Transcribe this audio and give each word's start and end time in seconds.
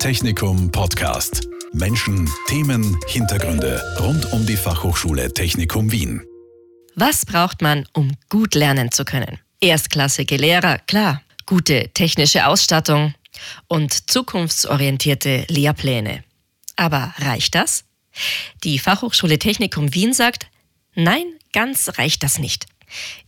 Technikum 0.00 0.72
Podcast. 0.72 1.46
Menschen, 1.74 2.26
Themen, 2.48 2.98
Hintergründe 3.06 3.82
rund 4.00 4.32
um 4.32 4.46
die 4.46 4.56
Fachhochschule 4.56 5.30
Technikum 5.34 5.92
Wien. 5.92 6.22
Was 6.94 7.26
braucht 7.26 7.60
man, 7.60 7.86
um 7.92 8.16
gut 8.30 8.54
lernen 8.54 8.90
zu 8.90 9.04
können? 9.04 9.38
Erstklassige 9.60 10.38
Lehrer, 10.38 10.78
klar. 10.78 11.20
Gute 11.44 11.90
technische 11.92 12.46
Ausstattung 12.46 13.12
und 13.68 14.10
zukunftsorientierte 14.10 15.44
Lehrpläne. 15.48 16.24
Aber 16.76 17.12
reicht 17.18 17.54
das? 17.54 17.84
Die 18.64 18.78
Fachhochschule 18.78 19.38
Technikum 19.38 19.94
Wien 19.94 20.14
sagt, 20.14 20.46
nein, 20.94 21.26
ganz 21.52 21.98
reicht 21.98 22.22
das 22.22 22.38
nicht. 22.38 22.64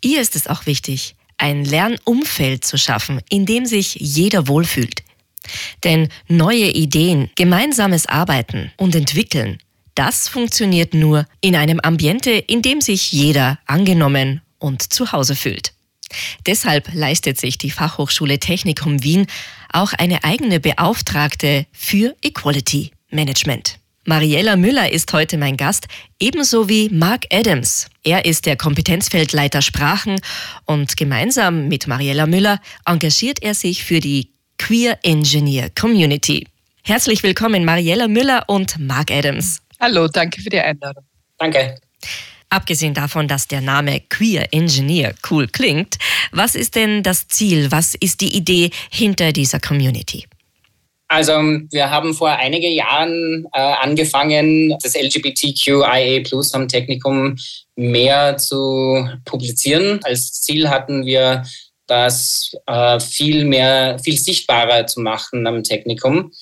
Ihr 0.00 0.22
ist 0.22 0.36
es 0.36 0.46
auch 0.46 0.64
wichtig, 0.64 1.16
ein 1.36 1.66
Lernumfeld 1.66 2.64
zu 2.64 2.78
schaffen, 2.78 3.20
in 3.28 3.44
dem 3.44 3.66
sich 3.66 3.94
jeder 3.96 4.48
wohlfühlt. 4.48 5.02
Denn 5.84 6.08
neue 6.28 6.70
Ideen, 6.70 7.30
gemeinsames 7.36 8.06
Arbeiten 8.06 8.72
und 8.76 8.94
Entwickeln, 8.94 9.58
das 9.94 10.28
funktioniert 10.28 10.94
nur 10.94 11.26
in 11.40 11.54
einem 11.56 11.80
Ambiente, 11.80 12.30
in 12.30 12.62
dem 12.62 12.80
sich 12.80 13.12
jeder 13.12 13.58
angenommen 13.66 14.40
und 14.58 14.92
zu 14.92 15.12
Hause 15.12 15.36
fühlt. 15.36 15.74
Deshalb 16.46 16.92
leistet 16.94 17.38
sich 17.38 17.58
die 17.58 17.70
Fachhochschule 17.70 18.38
Technikum 18.38 19.02
Wien 19.02 19.26
auch 19.72 19.92
eine 19.92 20.24
eigene 20.24 20.60
Beauftragte 20.60 21.66
für 21.72 22.14
Equality 22.22 22.92
Management. 23.10 23.78
Mariella 24.04 24.56
Müller 24.56 24.90
ist 24.90 25.12
heute 25.12 25.38
mein 25.38 25.56
Gast, 25.56 25.86
ebenso 26.18 26.68
wie 26.68 26.88
Mark 26.88 27.26
Adams. 27.32 27.86
Er 28.02 28.24
ist 28.24 28.46
der 28.46 28.56
Kompetenzfeldleiter 28.56 29.62
Sprachen 29.62 30.20
und 30.64 30.96
gemeinsam 30.96 31.68
mit 31.68 31.86
Mariella 31.86 32.26
Müller 32.26 32.60
engagiert 32.84 33.40
er 33.42 33.54
sich 33.54 33.84
für 33.84 34.00
die 34.00 34.31
Queer 34.64 34.96
Engineer 35.02 35.70
Community. 35.70 36.46
Herzlich 36.84 37.24
willkommen 37.24 37.64
Mariella 37.64 38.06
Müller 38.06 38.44
und 38.46 38.78
Mark 38.78 39.10
Adams. 39.10 39.60
Hallo, 39.80 40.06
danke 40.06 40.40
für 40.40 40.50
die 40.50 40.60
Einladung. 40.60 41.02
Danke. 41.36 41.80
Abgesehen 42.48 42.94
davon, 42.94 43.26
dass 43.26 43.48
der 43.48 43.60
Name 43.60 44.02
Queer 44.08 44.46
Engineer 44.52 45.14
cool 45.28 45.48
klingt, 45.48 45.96
was 46.30 46.54
ist 46.54 46.76
denn 46.76 47.02
das 47.02 47.26
Ziel, 47.26 47.72
was 47.72 47.96
ist 47.96 48.20
die 48.20 48.36
Idee 48.36 48.70
hinter 48.88 49.32
dieser 49.32 49.58
Community? 49.58 50.26
Also 51.08 51.32
wir 51.32 51.90
haben 51.90 52.14
vor 52.14 52.30
einigen 52.30 52.72
Jahren 52.72 53.48
äh, 53.52 53.58
angefangen, 53.58 54.76
das 54.80 54.94
LGBTQIA 54.94 56.22
Plus 56.22 56.54
am 56.54 56.68
Technikum 56.68 57.36
mehr 57.74 58.36
zu 58.36 59.08
publizieren. 59.24 59.98
Als 60.04 60.40
Ziel 60.40 60.70
hatten 60.70 61.04
wir, 61.04 61.42
das 61.92 62.52
äh, 62.66 62.98
viel 63.00 63.44
mehr, 63.44 63.98
viel 64.02 64.16
sichtbarer 64.16 64.86
zu 64.86 65.00
machen 65.00 65.46
am 65.46 65.62
Technikum. 65.62 66.32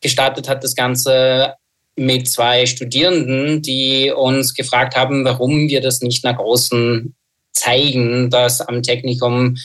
Gestartet 0.00 0.48
hat 0.48 0.62
das 0.62 0.76
Ganze 0.76 1.54
mit 1.96 2.28
zwei 2.28 2.64
Studierenden, 2.64 3.60
die 3.60 4.12
uns 4.12 4.54
gefragt 4.54 4.94
haben, 4.94 5.24
warum 5.24 5.68
wir 5.68 5.80
das 5.80 6.00
nicht 6.00 6.22
nach 6.22 6.38
außen 6.38 7.16
zeigen, 7.52 8.30
dass 8.30 8.60
am 8.60 8.84
Technikum 8.84 9.56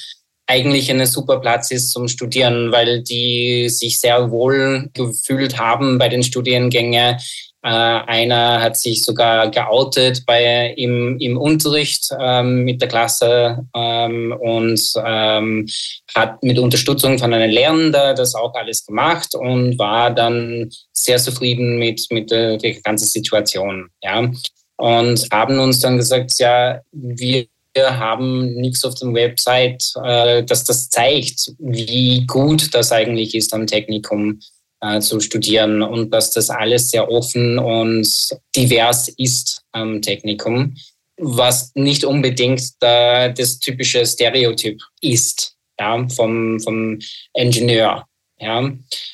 eigentlich 0.47 0.89
ein 0.89 1.05
super 1.05 1.39
Platz 1.39 1.69
ist 1.69 1.91
zum 1.91 2.07
Studieren, 2.07 2.71
weil 2.71 3.03
die 3.03 3.69
sich 3.69 3.99
sehr 3.99 4.31
wohl 4.31 4.89
gefühlt 4.93 5.59
haben 5.59 5.99
bei 5.99 6.09
den 6.09 6.23
Studiengängen. 6.23 7.17
Äh, 7.65 7.67
einer 7.67 8.61
hat 8.61 8.77
sich 8.77 9.03
sogar 9.03 9.49
geoutet 9.49 10.23
bei, 10.27 10.71
im, 10.77 11.17
im 11.17 11.35
Unterricht 11.35 12.11
ähm, 12.19 12.63
mit 12.63 12.79
der 12.79 12.87
Klasse 12.87 13.65
ähm, 13.75 14.35
und 14.39 14.79
ähm, 15.03 15.67
hat 16.13 16.43
mit 16.43 16.59
Unterstützung 16.59 17.17
von 17.17 17.33
einem 17.33 17.49
Lehrenden 17.49 18.15
das 18.15 18.35
auch 18.35 18.53
alles 18.53 18.85
gemacht 18.85 19.33
und 19.33 19.79
war 19.79 20.13
dann 20.13 20.69
sehr 20.93 21.17
zufrieden 21.17 21.79
mit, 21.79 22.05
mit 22.11 22.29
der, 22.29 22.57
der 22.57 22.75
ganzen 22.81 23.07
Situation. 23.07 23.89
Ja. 24.03 24.29
Und 24.77 25.27
haben 25.31 25.57
uns 25.57 25.79
dann 25.79 25.97
gesagt, 25.97 26.37
ja, 26.37 26.81
wir 26.91 27.47
haben 27.75 28.53
nichts 28.53 28.85
auf 28.85 28.93
der 28.93 29.11
Website, 29.11 29.91
äh, 30.03 30.43
dass 30.43 30.65
das 30.65 30.89
zeigt, 30.89 31.51
wie 31.57 32.27
gut 32.27 32.75
das 32.75 32.91
eigentlich 32.91 33.33
ist, 33.33 33.55
am 33.55 33.65
Technikum 33.65 34.39
äh, 34.81 34.99
zu 34.99 35.19
studieren 35.19 35.81
und 35.81 36.11
dass 36.11 36.31
das 36.31 36.49
alles 36.49 36.91
sehr 36.91 37.09
offen 37.09 37.59
und 37.59 38.07
divers 38.55 39.09
ist 39.17 39.61
am 39.71 40.01
Technikum, 40.01 40.75
was 41.17 41.71
nicht 41.75 42.03
unbedingt 42.03 42.61
äh, 42.81 43.33
das 43.33 43.59
typische 43.59 44.05
Stereotyp 44.05 44.81
ist 45.01 45.55
ja, 45.79 46.07
vom, 46.09 46.59
vom 46.59 46.99
Ingenieur. 47.33 48.05
Ja. 48.39 48.69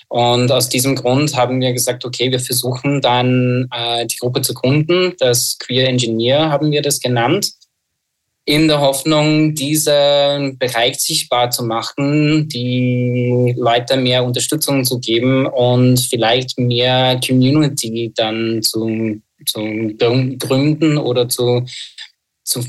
Und 0.10 0.52
aus 0.52 0.70
diesem 0.70 0.96
Grund 0.96 1.36
haben 1.36 1.62
wir 1.62 1.74
gesagt, 1.74 2.06
okay, 2.06 2.32
wir 2.32 2.40
versuchen 2.40 3.02
dann 3.02 3.68
äh, 3.72 4.06
die 4.08 4.18
Gruppe 4.18 4.42
zu 4.42 4.54
gründen. 4.54 5.14
Das 5.20 5.58
Queer 5.60 5.88
Engineer 5.88 6.50
haben 6.50 6.72
wir 6.72 6.82
das 6.82 7.00
genannt 7.00 7.52
in 8.46 8.68
der 8.68 8.81
Hoffnung, 8.81 9.53
diesen 9.53 10.57
Bereich 10.57 11.00
sichtbar 11.00 11.52
zu 11.52 11.63
machen, 11.63 12.47
die 12.50 13.53
Leute 13.57 13.97
mehr 13.97 14.24
Unterstützung 14.24 14.84
zu 14.84 15.00
geben 15.00 15.46
und 15.46 16.00
vielleicht 16.00 16.57
mehr 16.57 17.19
Community 17.25 18.12
dann 18.16 18.62
zu, 18.63 19.22
zu 19.46 19.62
gründen 20.40 20.97
oder 20.97 21.30
zu, 21.30 21.66
zu 22.44 22.63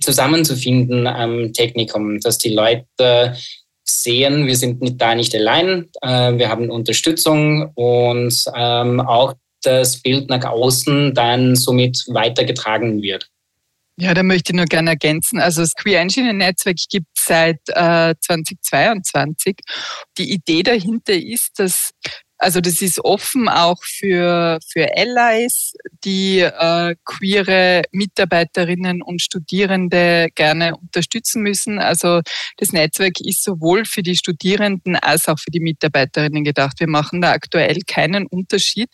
zusammenzufinden 0.00 1.06
am 1.06 1.52
Technikum, 1.52 2.20
dass 2.20 2.38
die 2.38 2.54
Leute 2.54 3.36
sehen, 3.84 4.46
wir 4.46 4.56
sind 4.56 5.00
da 5.00 5.14
nicht 5.14 5.34
allein, 5.34 5.88
äh, 6.02 6.36
wir 6.36 6.48
haben 6.48 6.70
Unterstützung 6.70 7.70
und 7.74 8.44
ähm, 8.54 9.00
auch 9.00 9.34
das 9.62 10.00
Bild 10.00 10.28
nach 10.28 10.44
außen 10.44 11.14
dann 11.14 11.56
somit 11.56 12.04
weitergetragen 12.08 13.02
wird. 13.02 13.28
Ja, 14.00 14.14
da 14.14 14.22
möchte 14.22 14.52
ich 14.52 14.56
nur 14.56 14.66
gerne 14.66 14.90
ergänzen. 14.90 15.40
Also 15.40 15.62
das 15.62 15.74
Queer 15.74 16.00
Engineer 16.00 16.32
Netzwerk 16.32 16.76
gibt 16.88 17.08
es 17.16 17.24
seit 17.24 17.58
äh, 17.66 18.14
2022. 18.20 19.56
Die 20.16 20.32
Idee 20.32 20.62
dahinter 20.62 21.14
ist, 21.14 21.58
dass 21.58 21.90
also 22.38 22.60
das 22.60 22.80
ist 22.80 23.04
offen 23.04 23.48
auch 23.48 23.82
für, 23.82 24.58
für 24.70 24.86
Allies, 24.96 25.72
die 26.04 26.38
äh, 26.38 26.94
queere 27.04 27.82
Mitarbeiterinnen 27.90 29.02
und 29.02 29.20
Studierende 29.20 30.28
gerne 30.34 30.76
unterstützen 30.76 31.42
müssen. 31.42 31.80
Also 31.80 32.20
das 32.58 32.72
Netzwerk 32.72 33.20
ist 33.20 33.42
sowohl 33.42 33.84
für 33.84 34.02
die 34.02 34.16
Studierenden 34.16 34.94
als 34.94 35.28
auch 35.28 35.38
für 35.38 35.50
die 35.50 35.60
Mitarbeiterinnen 35.60 36.44
gedacht. 36.44 36.78
Wir 36.78 36.88
machen 36.88 37.20
da 37.20 37.32
aktuell 37.32 37.80
keinen 37.86 38.26
Unterschied. 38.26 38.90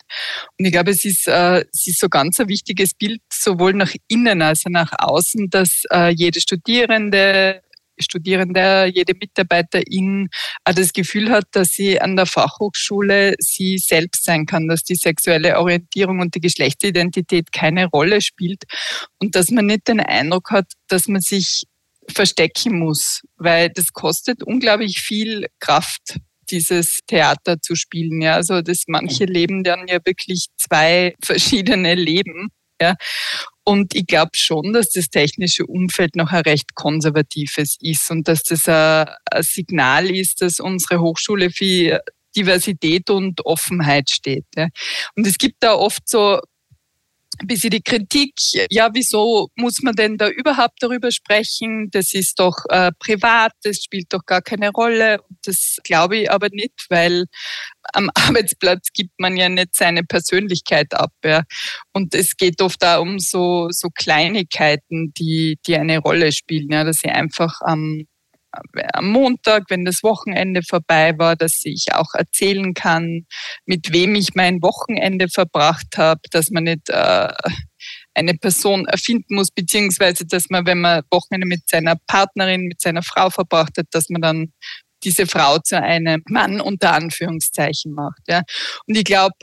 Und 0.59 0.65
ich 0.65 0.72
glaube, 0.72 0.93
es 0.93 1.05
ist, 1.05 1.28
äh, 1.28 1.65
es 1.72 1.87
ist 1.87 2.00
so 2.00 2.09
ganz 2.09 2.41
ein 2.41 2.49
wichtiges 2.49 2.94
Bild, 2.94 3.21
sowohl 3.31 3.75
nach 3.75 3.93
innen 4.09 4.41
als 4.41 4.65
auch 4.65 4.71
nach 4.71 4.93
außen, 4.97 5.50
dass 5.50 5.82
äh, 5.93 6.09
jede 6.09 6.41
Studierende, 6.41 7.61
Studierende, 7.99 8.91
jede 8.93 9.15
Mitarbeiterin 9.15 10.28
das 10.65 10.93
Gefühl 10.93 11.31
hat, 11.31 11.44
dass 11.53 11.69
sie 11.69 12.00
an 12.00 12.16
der 12.16 12.27
Fachhochschule 12.27 13.34
sie 13.38 13.78
selbst 13.78 14.25
sein 14.25 14.47
kann, 14.47 14.69
dass 14.69 14.82
die 14.82 14.97
sexuelle 14.97 15.59
Orientierung 15.59 16.21
und 16.21 16.34
die 16.34 16.41
Geschlechtsidentität 16.41 17.53
keine 17.53 17.87
Rolle 17.87 18.21
spielt 18.21 18.65
und 19.19 19.34
dass 19.37 19.50
man 19.50 19.66
nicht 19.66 19.88
den 19.88 20.00
Eindruck 20.00 20.50
hat, 20.50 20.72
dass 20.88 21.09
man 21.09 21.21
sich 21.21 21.65
verstecken 22.12 22.78
muss, 22.78 23.22
weil 23.37 23.71
das 23.71 23.93
kostet 23.93 24.43
unglaublich 24.43 25.00
viel 25.00 25.47
Kraft 25.59 26.19
dieses 26.50 27.00
Theater 27.06 27.61
zu 27.61 27.75
spielen. 27.75 28.21
Ja, 28.21 28.34
also 28.34 28.61
das 28.61 28.84
manche 28.87 29.25
leben 29.25 29.65
dann 29.65 29.87
ja 29.88 29.99
wirklich 30.05 30.47
zwei 30.56 31.15
verschiedene 31.22 31.94
Leben. 31.94 32.49
Ja. 32.81 32.97
Und 33.65 33.95
ich 33.95 34.07
glaube 34.07 34.33
schon, 34.35 34.75
dass 34.75 34.91
das 34.91 35.09
technische 35.09 35.67
Umfeld 35.67 36.17
noch 36.17 36.33
ein 36.33 36.43
recht 36.43 36.75
konservatives 36.75 37.77
ist 37.81 38.11
und 38.11 38.29
dass 38.29 38.43
das 38.43 38.69
ein, 38.69 39.07
Signal 39.41 40.11
ist, 40.11 40.43
dass 40.43 40.61
unsere 40.61 41.01
Hochschule 41.01 41.51
für 41.51 42.01
Diversität 42.37 43.09
und 43.11 43.45
Offenheit 43.47 44.11
steht. 44.11 44.47
Und 45.17 45.27
es 45.27 45.38
gibt 45.38 45.62
da 45.62 45.75
oft 45.75 46.09
so 46.09 46.41
ein 47.41 47.47
bisschen 47.47 47.71
die 47.71 47.83
Kritik, 47.83 48.35
ja, 48.71 48.91
wieso 48.93 49.49
muss 49.57 49.83
man 49.83 49.95
denn 49.95 50.17
da 50.17 50.29
überhaupt 50.29 50.83
darüber 50.83 51.11
sprechen? 51.11 51.89
Das 51.91 52.13
ist 52.15 52.39
doch 52.39 52.57
äh, 52.69 52.91
privat, 52.99 53.53
das 53.63 53.83
spielt 53.83 54.13
doch 54.13 54.25
gar 54.27 54.43
keine 54.43 54.71
Rolle. 54.71 55.19
Das 55.45 55.77
glaube 55.85 56.19
ich 56.19 56.31
aber 56.31 56.49
nicht, 56.51 56.87
weil 56.89 57.25
am 57.93 58.11
Arbeitsplatz 58.15 58.89
gibt 58.93 59.19
man 59.19 59.37
ja 59.37 59.49
nicht 59.49 59.77
seine 59.77 60.05
Persönlichkeit 60.05 60.95
ab. 60.95 61.13
Ja. 61.25 61.43
Und 61.93 62.15
es 62.15 62.37
geht 62.37 62.61
oft 62.61 62.83
da 62.83 62.99
um 62.99 63.19
so, 63.19 63.69
so 63.71 63.89
Kleinigkeiten, 63.95 65.13
die, 65.15 65.59
die 65.67 65.77
eine 65.77 65.99
Rolle 65.99 66.33
spielen, 66.33 66.71
ja, 66.71 66.85
dass 66.85 67.05
ich 67.05 67.11
einfach 67.11 67.61
am 67.61 68.07
am 68.93 69.11
Montag, 69.11 69.65
wenn 69.69 69.85
das 69.85 70.03
Wochenende 70.03 70.62
vorbei 70.62 71.17
war, 71.19 71.37
dass 71.37 71.61
ich 71.65 71.87
auch 71.93 72.15
erzählen 72.15 72.75
kann, 72.75 73.27
mit 73.67 73.93
wem 73.93 74.15
ich 74.15 74.35
mein 74.35 74.62
Wochenende 74.62 75.29
verbracht 75.29 75.97
habe, 75.97 76.21
dass 76.31 76.51
man 76.51 76.65
nicht 76.65 76.89
äh, 76.89 77.33
eine 78.15 78.35
Person 78.35 78.87
erfinden 78.87 79.35
muss, 79.35 79.51
beziehungsweise 79.51 80.25
dass 80.27 80.49
man, 80.49 80.67
wenn 80.67 80.81
man 80.81 81.03
Wochenende 81.11 81.47
mit 81.47 81.69
seiner 81.69 81.97
Partnerin, 82.06 82.62
mit 82.62 82.81
seiner 82.81 83.03
Frau 83.03 83.31
verbracht 83.31 83.77
hat, 83.77 83.87
dass 83.91 84.09
man 84.09 84.23
dann 84.23 84.53
diese 85.03 85.27
Frau 85.27 85.59
zu 85.59 85.81
einem 85.81 86.23
Mann 86.29 86.61
unter 86.61 86.95
Anführungszeichen 86.95 87.93
macht. 87.93 88.23
Ja. 88.27 88.43
Und 88.87 88.97
ich 88.97 89.05
glaube, 89.05 89.35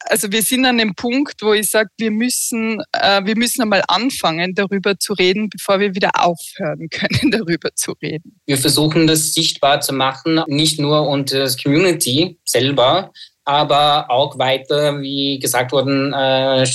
also 0.00 0.30
wir 0.30 0.42
sind 0.42 0.64
an 0.64 0.78
dem 0.78 0.94
Punkt, 0.94 1.42
wo 1.42 1.52
ich 1.52 1.70
sage, 1.70 1.90
wir 1.98 2.10
müssen, 2.10 2.80
äh, 2.92 3.24
wir 3.24 3.36
müssen 3.36 3.62
einmal 3.62 3.82
anfangen, 3.88 4.54
darüber 4.54 4.98
zu 4.98 5.12
reden, 5.12 5.48
bevor 5.50 5.80
wir 5.80 5.94
wieder 5.94 6.10
aufhören 6.14 6.88
können, 6.90 7.30
darüber 7.30 7.74
zu 7.74 7.92
reden. 8.02 8.40
Wir 8.46 8.58
versuchen 8.58 9.06
das 9.06 9.32
sichtbar 9.34 9.80
zu 9.80 9.92
machen, 9.92 10.42
nicht 10.46 10.78
nur 10.78 11.08
unter 11.08 11.40
das 11.40 11.62
Community 11.62 12.38
selber, 12.44 13.12
aber 13.44 14.10
auch 14.10 14.38
weiter, 14.38 15.00
wie 15.00 15.38
gesagt 15.38 15.72
worden 15.72 16.12
äh, 16.12 16.66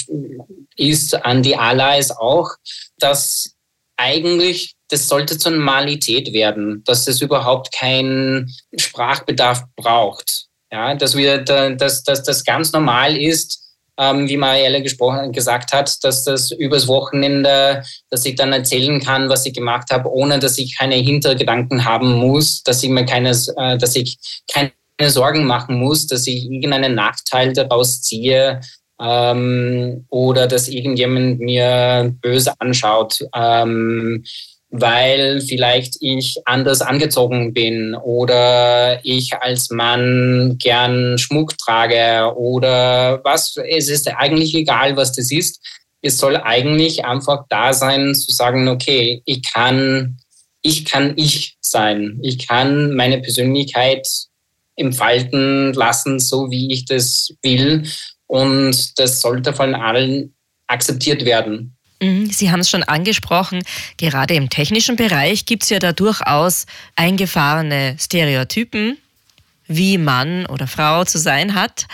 ist, 0.76 1.14
an 1.26 1.44
die 1.44 1.56
Allies 1.56 2.12
auch, 2.12 2.50
dass 2.98 3.56
eigentlich 3.96 4.74
das 4.90 5.08
sollte 5.08 5.38
zur 5.38 5.52
Normalität 5.52 6.34
werden, 6.34 6.84
dass 6.86 7.08
es 7.08 7.22
überhaupt 7.22 7.72
keinen 7.74 8.52
Sprachbedarf 8.76 9.64
braucht. 9.76 10.48
Ja, 10.74 10.96
dass 10.96 11.16
wir, 11.16 11.38
dass, 11.38 12.02
dass 12.02 12.24
das 12.24 12.44
ganz 12.44 12.72
normal 12.72 13.16
ist, 13.16 13.62
ähm, 14.00 14.28
wie 14.28 14.38
Marielle 14.38 14.82
gesprochen, 14.82 15.32
gesagt 15.32 15.72
hat, 15.72 16.04
dass 16.04 16.24
das 16.24 16.50
übers 16.50 16.88
Wochenende, 16.88 17.84
dass 18.10 18.26
ich 18.26 18.34
dann 18.34 18.54
erzählen 18.54 19.00
kann, 19.00 19.30
was 19.30 19.46
ich 19.46 19.54
gemacht 19.54 19.92
habe, 19.92 20.12
ohne 20.12 20.40
dass 20.40 20.58
ich 20.58 20.76
keine 20.76 20.96
Hintergedanken 20.96 21.86
haben 21.86 22.14
muss, 22.14 22.64
dass 22.64 22.82
ich 22.82 22.90
mir 22.90 23.06
keine, 23.06 23.38
äh, 23.56 23.78
dass 23.78 23.96
ich 23.96 24.18
keine 24.52 24.72
Sorgen 25.12 25.46
machen 25.46 25.78
muss, 25.78 26.08
dass 26.08 26.26
ich 26.26 26.46
irgendeinen 26.46 26.96
Nachteil 26.96 27.54
daraus 27.54 28.02
ziehe 28.02 28.60
ähm, 29.00 30.08
oder 30.10 30.48
dass 30.48 30.70
irgendjemand 30.70 31.40
mir 31.40 32.16
böse 32.20 32.52
anschaut. 32.58 33.20
Ähm, 33.36 34.24
weil 34.76 35.40
vielleicht 35.40 35.98
ich 36.00 36.42
anders 36.46 36.82
angezogen 36.82 37.54
bin 37.54 37.94
oder 37.94 39.00
ich 39.04 39.32
als 39.40 39.70
Mann 39.70 40.58
gern 40.58 41.20
Schmuck 41.20 41.56
trage 41.60 42.36
oder 42.36 43.24
was. 43.24 43.56
Es 43.70 43.88
ist 43.88 44.10
eigentlich 44.10 44.56
egal, 44.56 44.98
was 44.98 45.12
das 45.14 45.32
ist. 45.32 45.64
Es 46.02 46.18
soll 46.18 46.38
eigentlich 46.38 47.06
einfach 47.06 47.46
da 47.50 47.72
sein, 47.72 48.16
zu 48.16 48.32
sagen, 48.32 48.68
okay, 48.68 49.22
ich 49.26 49.44
kann, 49.44 50.18
ich 50.64 50.86
kann 50.86 51.14
ich 51.18 51.56
sein. 51.62 52.20
Ich 52.24 52.48
kann 52.48 52.96
meine 52.96 53.22
Persönlichkeit 53.22 54.08
entfalten 54.76 55.74
lassen, 55.74 56.20
so 56.20 56.50
wie 56.50 56.74
ich 56.74 56.86
das 56.86 57.30
will. 57.44 57.84
Und 58.26 58.98
das 58.98 59.22
sollte 59.22 59.54
von 59.54 59.76
allen 59.76 60.34
akzeptiert 60.66 61.26
werden. 61.26 61.78
Mhm, 62.04 62.30
Sie 62.30 62.52
haben 62.52 62.60
es 62.60 62.70
schon 62.70 62.84
angesprochen, 62.84 63.64
gerade 63.98 64.34
im 64.34 64.50
technischen 64.50 64.98
Bereich 64.98 65.46
gibt 65.46 65.64
es 65.64 65.70
ja 65.70 65.80
da 65.80 65.94
durchaus 65.94 66.66
eingefahrene 66.96 67.96
Stereotypen, 67.98 68.98
wie 69.68 69.98
Mann 69.98 70.46
oder 70.48 70.68
Frau 70.68 71.06
zu 71.06 71.18
sein 71.18 71.56
hat. 71.56 71.86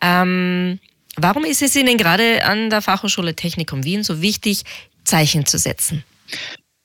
Ähm, 0.00 0.80
warum 1.16 1.44
ist 1.44 1.60
es 1.60 1.76
Ihnen 1.76 1.98
gerade 1.98 2.44
an 2.44 2.70
der 2.70 2.80
Fachhochschule 2.80 3.34
Technikum 3.34 3.84
Wien 3.84 4.02
so 4.04 4.22
wichtig, 4.22 4.62
Zeichen 5.04 5.44
zu 5.44 5.58
setzen? 5.58 6.02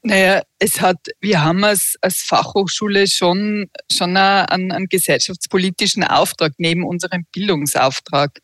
Naja, 0.02 0.42
es 0.60 0.82
hat, 0.82 0.98
wir 1.22 1.42
haben 1.42 1.64
als, 1.64 1.96
als 2.02 2.24
Fachhochschule 2.24 3.08
schon, 3.08 3.70
schon 3.90 4.18
einen, 4.18 4.74
einen 4.74 4.88
gesellschaftspolitischen 4.88 6.04
Auftrag 6.04 6.52
neben 6.58 6.84
unserem 6.84 7.26
Bildungsauftrag. 7.32 8.38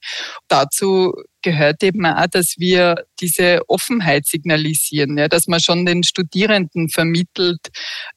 Dazu 0.47 1.13
gehört 1.41 1.83
eben 1.83 2.05
auch, 2.05 2.27
dass 2.27 2.55
wir 2.57 3.05
diese 3.19 3.61
Offenheit 3.67 4.25
signalisieren, 4.25 5.17
ja, 5.17 5.27
dass 5.27 5.47
man 5.47 5.59
schon 5.59 5.85
den 5.85 6.03
Studierenden 6.03 6.89
vermittelt. 6.89 7.69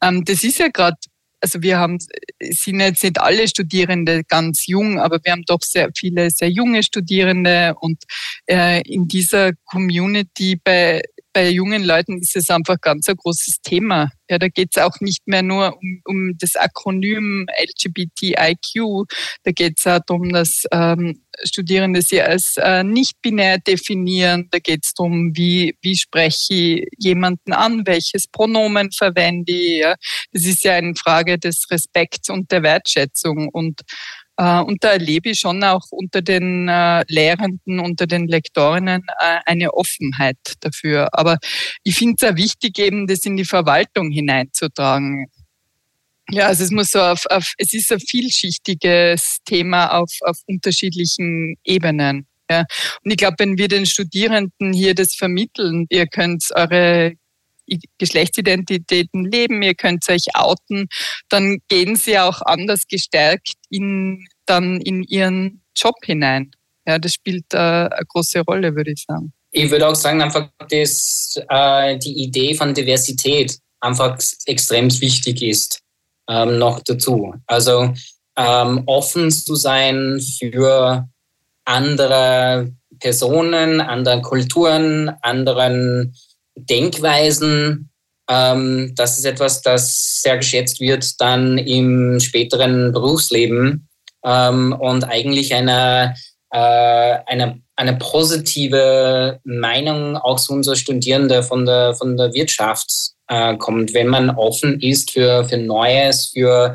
Ähm, 0.03 0.25
das 0.25 0.45
ist 0.45 0.59
ja 0.59 0.69
gerade 0.69 0.97
also 1.43 1.61
wir 1.61 1.77
haben, 1.77 1.99
sind 2.41 2.79
jetzt 2.79 3.03
nicht 3.03 3.21
alle 3.21 3.49
Studierende 3.49 4.23
ganz 4.23 4.67
jung, 4.67 5.01
aber 5.01 5.19
wir 5.25 5.33
haben 5.33 5.43
doch 5.47 5.63
sehr 5.63 5.91
viele 5.97 6.31
sehr 6.31 6.49
junge 6.49 6.85
Studierende 6.85 7.75
und 7.81 8.05
äh, 8.47 8.81
in 8.83 9.09
dieser 9.09 9.51
Community 9.65 10.61
bei 10.63 11.03
bei 11.33 11.49
jungen 11.49 11.83
Leuten 11.83 12.19
ist 12.19 12.37
es 12.37 12.51
einfach 12.51 12.81
ganz 12.81 13.09
ein 13.09 13.17
großes 13.17 13.61
Thema. 13.63 14.11
Ja, 14.29 14.39
da 14.39 14.49
geht 14.49 14.71
es 14.75 14.83
auch 14.83 15.01
nicht 15.01 15.27
mehr 15.27 15.43
nur 15.43 15.77
um, 15.77 16.01
um 16.05 16.39
das 16.39 16.57
Akronym 16.57 17.47
LGBTIQ, 17.61 19.09
da 19.45 19.53
geht 19.53 19.79
es 19.79 19.87
auch 19.87 20.01
darum, 20.07 20.31
dass 20.31 20.65
ähm, 20.73 21.23
Studierende 21.45 22.03
sie 22.03 22.21
als 22.21 22.57
äh, 22.59 22.85
nicht 22.85 23.21
binär 23.23 23.59
definieren. 23.59 24.49
Da 24.51 24.59
geht 24.59 24.85
es 24.85 24.95
darum, 24.95 25.33
wie, 25.35 25.77
wie 25.81 25.97
spreche 25.97 26.55
ich 26.55 26.89
jemanden 26.99 27.53
an, 27.53 27.87
welches 27.87 28.27
Pronomen 28.29 28.93
verwende 28.93 29.53
ich. 29.53 29.79
Ja. 29.81 29.97
Das 30.33 30.45
ist 30.45 30.63
ja 30.63 30.75
eine 30.75 30.95
Frage 30.95 31.39
des 31.39 31.65
Respekts 31.71 32.29
und 32.29 32.51
der 32.53 32.63
Wertschätzung. 32.63 33.49
Und 33.49 33.81
und 34.61 34.83
da 34.83 34.93
erlebe 34.93 35.31
ich 35.31 35.41
schon 35.41 35.63
auch 35.63 35.87
unter 35.91 36.23
den 36.23 36.69
äh, 36.69 37.05
Lehrenden, 37.09 37.81
unter 37.81 38.07
den 38.07 38.27
Lektorinnen 38.29 39.03
äh, 39.19 39.41
eine 39.47 39.75
Offenheit 39.75 40.39
dafür. 40.61 41.09
Aber 41.13 41.39
ich 41.83 41.97
finde 41.97 42.17
es 42.19 42.31
auch 42.31 42.37
wichtig, 42.37 42.79
eben 42.79 43.07
das 43.07 43.21
in 43.25 43.37
die 43.37 43.45
Verwaltung 43.45 44.11
hineinzutragen. 44.11 45.27
Ja, 46.31 46.47
also 46.47 46.65
es 46.65 46.71
muss 46.71 46.91
so 46.91 47.01
auf, 47.01 47.27
auf 47.27 47.53
es 47.59 47.73
ist 47.75 47.93
ein 47.93 48.01
vielschichtiges 48.01 49.39
Thema 49.45 49.99
auf, 49.99 50.11
auf 50.23 50.39
unterschiedlichen 50.47 51.57
Ebenen. 51.65 52.27
Ja. 52.51 52.65
Und 53.05 53.11
ich 53.11 53.17
glaube, 53.17 53.37
wenn 53.39 53.59
wir 53.59 53.69
den 53.69 53.87
Studierenden 53.87 54.73
hier 54.73 54.95
das 54.95 55.15
vermitteln, 55.15 55.87
ihr 55.91 56.07
könnt 56.07 56.45
eure 56.55 57.15
Geschlechtsidentitäten 57.99 59.25
leben, 59.25 59.63
ihr 59.63 59.75
könnt 59.75 60.09
euch 60.09 60.35
outen, 60.35 60.89
dann 61.29 61.59
gehen 61.69 61.97
sie 61.97 62.19
auch 62.19 62.43
anders 62.43 62.87
gestärkt 62.87 63.55
in, 63.71 64.27
dann 64.47 64.81
in 64.81 65.03
ihren 65.05 65.63
Job 65.77 65.95
hinein. 66.05 66.51
Ja, 66.87 66.99
das 66.99 67.15
spielt 67.15 67.53
äh, 67.53 67.57
eine 67.57 68.05
große 68.09 68.41
Rolle, 68.41 68.75
würde 68.75 68.93
ich 68.93 69.05
sagen. 69.07 69.33
Ich 69.53 69.71
würde 69.71 69.87
auch 69.87 69.95
sagen, 69.95 70.23
einfach, 70.23 70.49
dass 70.71 71.39
äh, 71.49 71.99
die 71.99 72.25
Idee 72.25 72.55
von 72.55 72.75
Diversität 72.75 73.59
einfach 73.81 74.19
extrem 74.47 74.91
wichtig 75.01 75.43
ist, 75.43 75.81
ähm, 76.29 76.59
noch 76.59 76.81
dazu. 76.81 77.35
Also 77.47 77.93
ähm, 78.37 78.83
offen 78.87 79.31
zu 79.31 79.55
sein 79.55 80.21
für 80.39 81.07
andere 81.65 82.73
Personen, 82.99 83.81
andere 83.81 84.23
Kulturen, 84.23 85.11
anderen 85.21 86.15
Denkweisen. 86.55 87.91
Ähm, 88.29 88.95
das 88.97 89.19
ist 89.19 89.25
etwas, 89.25 89.63
das 89.63 90.23
sehr 90.23 90.39
geschätzt 90.39 90.81
wird 90.81 91.21
dann 91.21 91.59
im 91.59 92.21
späteren 92.21 92.93
Berufsleben 92.93 93.89
ähm, 94.25 94.77
und 94.79 95.05
eigentlich 95.05 95.55
eine, 95.55 96.15
äh, 96.51 96.59
eine, 97.27 97.61
eine 97.77 97.95
positive 97.95 99.41
Meinung 99.45 100.17
auch 100.17 100.39
zu 100.39 100.53
unseren 100.53 100.77
Studierenden 100.77 101.43
von 101.43 101.67
der, 101.67 101.95
von 101.95 102.17
der 102.17 102.33
Wirtschaft 102.35 102.91
äh, 103.29 103.57
kommt, 103.57 103.95
wenn 103.95 104.09
man 104.09 104.31
offen 104.31 104.81
ist 104.81 105.13
für, 105.13 105.45
für 105.49 105.59
Neues, 105.59 106.31
für 106.33 106.75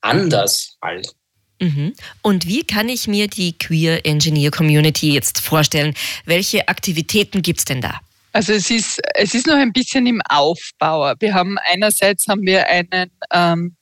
anders 0.00 0.76
halt. 0.82 1.14
Mhm. 1.60 1.94
Und 2.22 2.46
wie 2.46 2.64
kann 2.64 2.88
ich 2.88 3.06
mir 3.06 3.28
die 3.28 3.56
Queer 3.56 4.04
Engineer 4.04 4.50
Community 4.50 5.12
jetzt 5.12 5.40
vorstellen? 5.40 5.94
Welche 6.24 6.68
Aktivitäten 6.68 7.40
gibt 7.42 7.60
es 7.60 7.64
denn 7.64 7.80
da? 7.80 8.00
Also 8.32 8.54
es 8.54 8.70
ist, 8.70 9.00
es 9.14 9.34
ist 9.34 9.46
noch 9.46 9.56
ein 9.56 9.72
bisschen 9.72 10.06
im 10.06 10.20
Aufbau. 10.28 11.12
Wir 11.20 11.34
haben 11.34 11.58
einerseits 11.70 12.26
haben 12.26 12.42
wir 12.42 12.66
einen 12.66 13.10
ähm, 13.32 13.76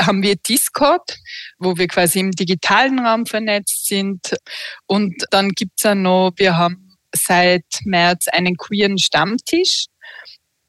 haben 0.00 0.22
wir 0.22 0.36
Discord, 0.36 1.18
wo 1.58 1.76
wir 1.76 1.86
quasi 1.86 2.20
im 2.20 2.32
digitalen 2.32 2.98
Raum 2.98 3.26
vernetzt 3.26 3.86
sind. 3.86 4.34
Und 4.86 5.24
dann 5.30 5.50
gibt's 5.50 5.82
ja 5.82 5.94
noch, 5.94 6.32
wir 6.36 6.56
haben 6.56 6.96
seit 7.14 7.64
März 7.84 8.28
einen 8.28 8.56
queeren 8.56 8.98
Stammtisch. 8.98 9.86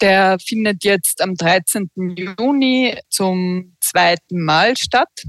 Der 0.01 0.37
findet 0.39 0.83
jetzt 0.83 1.21
am 1.21 1.35
13. 1.35 1.89
Juni 1.95 2.97
zum 3.09 3.77
zweiten 3.79 4.43
Mal 4.43 4.75
statt 4.75 5.23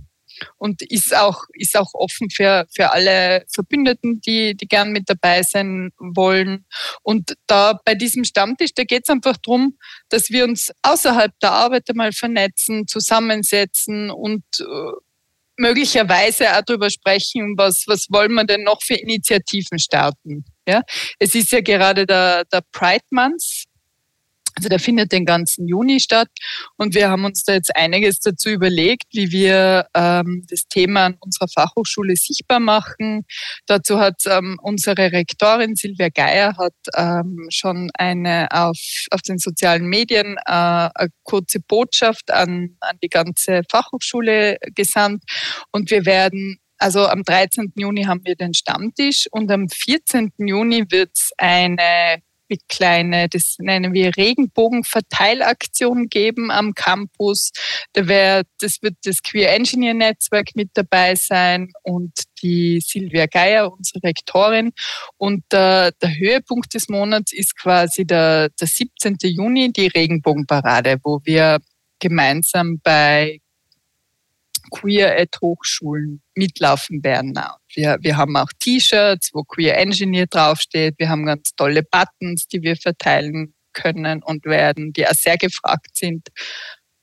und 0.56 0.82
ist 0.82 1.14
auch, 1.14 1.44
ist 1.52 1.76
auch 1.76 1.94
offen 1.94 2.30
für, 2.30 2.66
für 2.74 2.92
alle 2.92 3.44
Verbündeten, 3.52 4.20
die, 4.20 4.56
die 4.56 4.66
gern 4.66 4.92
mit 4.92 5.08
dabei 5.08 5.42
sein 5.42 5.90
wollen. 5.98 6.66
Und 7.02 7.36
da 7.46 7.78
bei 7.84 7.94
diesem 7.94 8.24
Stammtisch, 8.24 8.74
da 8.74 8.84
geht 8.84 9.02
es 9.04 9.08
einfach 9.08 9.36
darum, 9.42 9.78
dass 10.08 10.30
wir 10.30 10.44
uns 10.44 10.72
außerhalb 10.82 11.32
der 11.40 11.52
Arbeit 11.52 11.88
einmal 11.88 12.12
vernetzen, 12.12 12.86
zusammensetzen 12.86 14.10
und 14.10 14.44
äh, 14.60 14.64
möglicherweise 15.56 16.56
auch 16.56 16.62
darüber 16.62 16.90
sprechen, 16.90 17.54
was, 17.56 17.84
was 17.86 18.06
wollen 18.10 18.34
wir 18.34 18.44
denn 18.44 18.62
noch 18.62 18.82
für 18.82 18.94
Initiativen 18.94 19.78
starten. 19.78 20.44
Ja? 20.66 20.82
Es 21.18 21.34
ist 21.34 21.52
ja 21.52 21.60
gerade 21.60 22.06
der, 22.06 22.44
der 22.46 22.62
Pride 22.72 23.04
Month 23.10 23.64
Also 24.56 24.68
der 24.68 24.78
findet 24.78 25.10
den 25.12 25.24
ganzen 25.24 25.66
Juni 25.66 25.98
statt 25.98 26.28
und 26.76 26.94
wir 26.94 27.10
haben 27.10 27.24
uns 27.24 27.42
da 27.42 27.54
jetzt 27.54 27.74
einiges 27.74 28.20
dazu 28.20 28.50
überlegt, 28.50 29.04
wie 29.12 29.32
wir 29.32 29.86
ähm, 29.94 30.46
das 30.48 30.66
Thema 30.68 31.06
an 31.06 31.16
unserer 31.20 31.48
Fachhochschule 31.48 32.14
sichtbar 32.16 32.60
machen. 32.60 33.24
Dazu 33.66 33.98
hat 33.98 34.22
ähm, 34.26 34.58
unsere 34.62 35.12
Rektorin 35.12 35.74
Silvia 35.74 36.08
Geier 36.08 36.56
hat 36.56 36.74
ähm, 36.96 37.46
schon 37.50 37.90
eine 37.94 38.48
auf, 38.50 38.78
auf 39.10 39.22
den 39.22 39.38
sozialen 39.38 39.86
Medien 39.86 40.36
äh, 40.46 40.50
eine 40.94 41.08
kurze 41.24 41.58
Botschaft 41.60 42.30
an, 42.30 42.76
an 42.80 42.98
die 43.02 43.08
ganze 43.08 43.62
Fachhochschule 43.70 44.58
gesandt 44.74 45.24
und 45.72 45.90
wir 45.90 46.06
werden 46.06 46.58
also 46.78 47.06
am 47.06 47.22
13. 47.22 47.72
Juni 47.76 48.04
haben 48.04 48.20
wir 48.24 48.36
den 48.36 48.52
Stammtisch 48.52 49.26
und 49.30 49.50
am 49.50 49.68
14. 49.68 50.32
Juni 50.38 50.84
wird 50.90 51.10
es 51.14 51.30
eine 51.38 52.20
wie 52.54 52.60
kleine, 52.68 53.28
das 53.28 53.56
nennen 53.58 53.92
wir 53.94 54.16
Regenbogenverteilaktion 54.16 56.08
geben 56.08 56.50
am 56.50 56.74
Campus. 56.74 57.50
Da 57.92 58.06
wär, 58.06 58.44
das 58.60 58.78
wird 58.82 58.96
das 59.04 59.22
Queer 59.22 59.52
Engineer 59.54 59.94
Netzwerk 59.94 60.50
mit 60.54 60.70
dabei 60.74 61.14
sein 61.14 61.72
und 61.82 62.12
die 62.42 62.80
Silvia 62.80 63.26
Geier, 63.26 63.72
unsere 63.72 64.02
Rektorin. 64.04 64.72
Und 65.16 65.44
äh, 65.52 65.92
der 66.00 66.16
Höhepunkt 66.16 66.74
des 66.74 66.88
Monats 66.88 67.32
ist 67.32 67.56
quasi 67.58 68.04
der, 68.04 68.50
der 68.50 68.66
17. 68.66 69.16
Juni, 69.22 69.72
die 69.72 69.88
Regenbogenparade, 69.88 70.98
wo 71.02 71.20
wir 71.24 71.58
gemeinsam 71.98 72.80
bei 72.82 73.40
Queer 74.70 75.18
at 75.18 75.36
Hochschulen 75.40 76.22
mitlaufen 76.34 77.02
werden. 77.04 77.32
Wir, 77.74 77.98
wir 78.00 78.16
haben 78.16 78.36
auch 78.36 78.50
T-Shirts, 78.58 79.30
wo 79.32 79.42
Queer 79.42 79.76
Engineer 79.76 80.26
draufsteht. 80.26 80.94
Wir 80.98 81.08
haben 81.08 81.26
ganz 81.26 81.50
tolle 81.56 81.82
Buttons, 81.82 82.46
die 82.46 82.62
wir 82.62 82.76
verteilen 82.76 83.54
können 83.72 84.22
und 84.22 84.44
werden, 84.44 84.92
die 84.92 85.06
auch 85.06 85.12
sehr 85.12 85.36
gefragt 85.36 85.96
sind. 85.96 86.28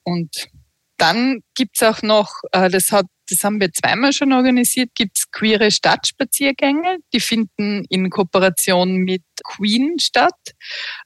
Und 0.03 0.49
dann 0.97 1.41
gibt's 1.55 1.81
auch 1.81 2.01
noch, 2.01 2.31
äh, 2.51 2.69
das, 2.69 2.91
hat, 2.91 3.07
das 3.27 3.43
haben 3.43 3.59
wir 3.59 3.71
zweimal 3.71 4.13
schon 4.13 4.33
organisiert, 4.33 4.91
gibt's 4.95 5.31
queere 5.31 5.71
Stadtspaziergänge. 5.71 6.97
Die 7.13 7.19
finden 7.19 7.85
in 7.89 8.09
Kooperation 8.09 8.97
mit 8.97 9.23
Queen 9.43 9.97
statt. 9.99 10.39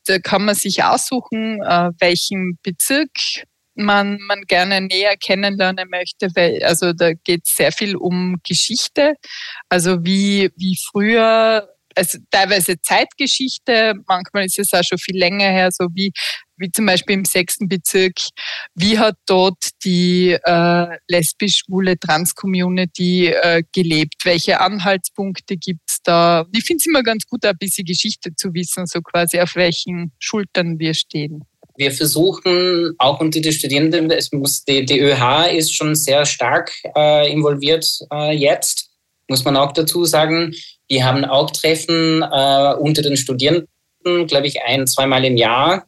Da 0.06 0.20
kann 0.20 0.46
man 0.46 0.56
sich 0.56 0.84
aussuchen, 0.84 1.62
äh, 1.64 1.92
welchen 2.00 2.60
Bezirk 2.62 3.10
man, 3.76 4.18
man 4.28 4.42
gerne 4.44 4.82
näher 4.82 5.16
kennenlernen 5.18 5.90
möchte, 5.90 6.30
weil 6.36 6.64
also 6.64 6.94
da 6.94 7.14
geht 7.14 7.42
es 7.46 7.56
sehr 7.56 7.72
viel 7.72 7.96
um 7.96 8.38
Geschichte, 8.48 9.16
also 9.70 10.04
wie, 10.04 10.50
wie 10.56 10.78
früher, 10.92 11.70
also 11.96 12.18
teilweise 12.30 12.82
Zeitgeschichte, 12.82 13.94
manchmal 14.08 14.46
ist 14.46 14.60
es 14.60 14.74
auch 14.74 14.84
schon 14.84 14.98
viel 14.98 15.18
länger 15.18 15.50
her, 15.50 15.72
so 15.72 15.88
wie, 15.94 16.12
wie 16.58 16.72
zum 16.72 16.86
Beispiel 16.86 17.16
im 17.16 17.26
sechsten 17.26 17.68
Bezirk, 17.68 18.16
wie 18.76 18.98
hat 18.98 19.18
dort 19.26 19.70
die 19.84 20.32
äh, 20.32 20.98
lesbisch-schwule 21.10 21.98
Trans-Community 22.00 23.28
äh, 23.28 23.64
gelebt, 23.74 24.16
welche 24.24 24.60
Anhaltspunkte 24.60 25.58
gibt's 25.58 26.02
da. 26.04 26.46
Ich 26.54 26.66
finde 26.66 26.82
es 26.82 26.86
immer 26.86 27.04
ganz 27.04 27.26
gut, 27.26 27.46
ein 27.46 27.58
bisschen 27.58 27.86
Geschichte 27.86 28.36
zu 28.36 28.54
wissen, 28.54 28.86
so 28.86 29.02
quasi 29.02 29.40
auf 29.40 29.56
welchen 29.56 30.12
Schultern 30.20 30.80
wir 30.80 30.94
stehen. 30.94 31.46
Wir 31.78 31.92
versuchen 31.92 32.94
auch 32.98 33.20
unter 33.20 33.42
den 33.42 33.52
Studierenden, 33.52 34.10
es 34.12 34.32
muss, 34.32 34.64
die, 34.64 34.86
die 34.86 35.00
ÖH 35.00 35.52
ist 35.54 35.76
schon 35.76 35.96
sehr 35.96 36.26
stark 36.26 36.72
äh, 36.96 37.32
involviert 37.32 37.86
äh, 38.14 38.36
jetzt, 38.36 38.90
muss 39.28 39.44
man 39.44 39.58
auch 39.58 39.72
dazu 39.72 40.06
sagen. 40.06 40.54
Die 40.90 41.04
haben 41.04 41.26
auch 41.26 41.52
Treffen 41.52 42.22
äh, 42.22 42.74
unter 42.80 43.02
den 43.02 43.18
Studierenden, 43.18 43.68
glaube 44.28 44.48
ich, 44.48 44.62
ein, 44.62 44.88
zweimal 44.88 45.26
im 45.26 45.36
Jahr, 45.36 45.86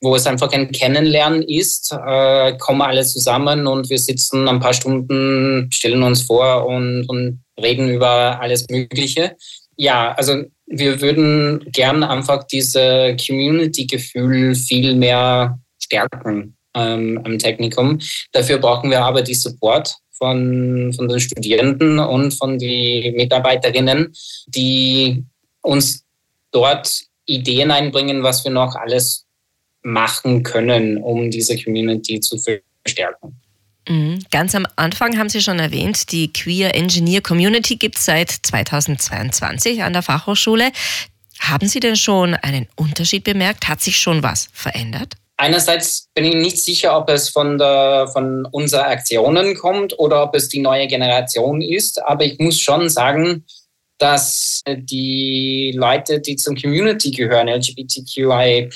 wo 0.00 0.16
es 0.16 0.26
einfach 0.26 0.50
ein 0.52 0.72
Kennenlernen 0.72 1.42
ist, 1.42 1.92
äh, 1.92 2.56
kommen 2.58 2.82
alle 2.82 3.04
zusammen 3.04 3.66
und 3.66 3.90
wir 3.90 3.98
sitzen 3.98 4.48
ein 4.48 4.60
paar 4.60 4.74
Stunden, 4.74 5.70
stellen 5.72 6.02
uns 6.02 6.22
vor 6.22 6.66
und, 6.66 7.06
und 7.08 7.42
reden 7.60 7.88
über 7.90 8.40
alles 8.40 8.66
Mögliche. 8.68 9.36
Ja, 9.76 10.12
also 10.12 10.44
wir 10.70 11.00
würden 11.00 11.64
gern 11.72 12.02
einfach 12.02 12.44
diese 12.44 13.16
Community-Gefühl 13.26 14.54
viel 14.54 14.94
mehr 14.94 15.58
stärken 15.78 16.56
ähm, 16.74 17.20
am 17.24 17.38
Technikum. 17.38 17.98
Dafür 18.32 18.58
brauchen 18.58 18.90
wir 18.90 19.04
aber 19.04 19.22
die 19.22 19.34
Support 19.34 19.94
von, 20.12 20.92
von 20.94 21.08
den 21.08 21.18
Studierenden 21.18 21.98
und 21.98 22.32
von 22.32 22.58
den 22.58 23.16
Mitarbeiterinnen, 23.16 24.12
die 24.46 25.24
uns 25.62 26.04
dort 26.52 27.00
Ideen 27.26 27.70
einbringen, 27.70 28.22
was 28.22 28.44
wir 28.44 28.52
noch 28.52 28.76
alles 28.76 29.26
machen 29.82 30.42
können, 30.42 30.98
um 30.98 31.30
diese 31.30 31.60
Community 31.62 32.20
zu 32.20 32.38
verstärken. 32.38 33.40
Mhm. 33.88 34.24
Ganz 34.30 34.54
am 34.54 34.66
Anfang 34.76 35.18
haben 35.18 35.28
Sie 35.28 35.40
schon 35.40 35.58
erwähnt, 35.58 36.12
die 36.12 36.32
Queer 36.32 36.74
Engineer 36.74 37.20
Community 37.20 37.76
gibt 37.76 37.96
es 37.96 38.04
seit 38.04 38.30
2022 38.30 39.82
an 39.82 39.92
der 39.92 40.02
Fachhochschule. 40.02 40.70
Haben 41.40 41.68
Sie 41.68 41.80
denn 41.80 41.96
schon 41.96 42.34
einen 42.34 42.68
Unterschied 42.76 43.24
bemerkt? 43.24 43.68
Hat 43.68 43.80
sich 43.80 43.98
schon 43.98 44.22
was 44.22 44.48
verändert? 44.52 45.14
Einerseits 45.38 46.08
bin 46.14 46.26
ich 46.26 46.34
nicht 46.34 46.58
sicher, 46.58 46.96
ob 46.98 47.08
es 47.08 47.30
von, 47.30 47.56
der, 47.56 48.08
von 48.12 48.44
unseren 48.50 48.84
Aktionen 48.84 49.54
kommt 49.56 49.98
oder 49.98 50.22
ob 50.22 50.34
es 50.34 50.50
die 50.50 50.60
neue 50.60 50.86
Generation 50.86 51.62
ist, 51.62 52.02
aber 52.02 52.26
ich 52.26 52.38
muss 52.38 52.60
schon 52.60 52.90
sagen, 52.90 53.46
dass 53.96 54.60
die 54.66 55.72
Leute, 55.74 56.20
die 56.20 56.36
zum 56.36 56.56
Community 56.56 57.10
gehören, 57.10 57.48
LGBTQIA, 57.48 58.68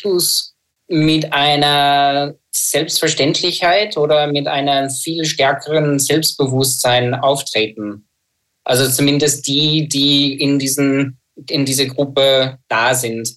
mit 0.88 1.32
einer 1.32 2.34
Selbstverständlichkeit 2.56 3.96
oder 3.96 4.28
mit 4.28 4.46
einem 4.46 4.88
viel 4.88 5.24
stärkeren 5.24 5.98
Selbstbewusstsein 5.98 7.14
auftreten. 7.14 8.06
Also 8.62 8.88
zumindest 8.88 9.46
die, 9.46 9.88
die 9.88 10.34
in, 10.34 10.58
diesen, 10.58 11.18
in 11.48 11.64
diese 11.64 11.88
Gruppe 11.88 12.58
da 12.68 12.94
sind. 12.94 13.28